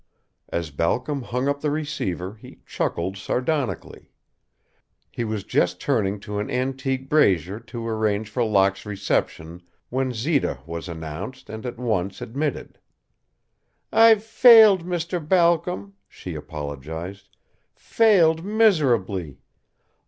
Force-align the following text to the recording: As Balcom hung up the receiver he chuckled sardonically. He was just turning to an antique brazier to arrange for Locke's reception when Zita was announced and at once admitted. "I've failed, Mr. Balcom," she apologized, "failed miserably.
As 0.49 0.71
Balcom 0.71 1.21
hung 1.21 1.47
up 1.47 1.61
the 1.61 1.69
receiver 1.69 2.33
he 2.33 2.57
chuckled 2.65 3.17
sardonically. 3.17 4.11
He 5.11 5.23
was 5.23 5.43
just 5.43 5.79
turning 5.79 6.19
to 6.21 6.39
an 6.39 6.49
antique 6.49 7.07
brazier 7.07 7.59
to 7.59 7.87
arrange 7.87 8.27
for 8.27 8.43
Locke's 8.43 8.83
reception 8.83 9.61
when 9.89 10.11
Zita 10.11 10.57
was 10.65 10.89
announced 10.89 11.51
and 11.51 11.67
at 11.67 11.77
once 11.77 12.19
admitted. 12.19 12.79
"I've 13.93 14.23
failed, 14.23 14.83
Mr. 14.87 15.23
Balcom," 15.23 15.93
she 16.09 16.33
apologized, 16.33 17.29
"failed 17.75 18.43
miserably. 18.43 19.37